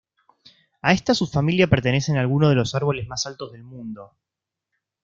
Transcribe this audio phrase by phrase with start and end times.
[0.81, 4.15] A esta subfamilia pertenecen algunos de los árboles más altos del mundo.